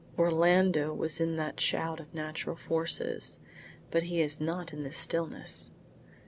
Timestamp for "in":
1.21-1.35, 4.73-4.81